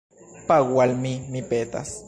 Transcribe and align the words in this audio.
Pagu 0.47 0.75
al 0.85 0.91
mi, 1.03 1.13
mi 1.35 1.41
petas 1.53 1.89